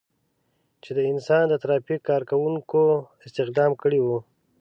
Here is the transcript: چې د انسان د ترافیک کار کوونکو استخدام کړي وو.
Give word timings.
چې 0.83 0.91
د 0.97 0.99
انسان 1.11 1.43
د 1.49 1.53
ترافیک 1.63 2.01
کار 2.09 2.21
کوونکو 2.29 2.81
استخدام 3.25 3.71
کړي 3.81 3.99
وو. 4.05 4.17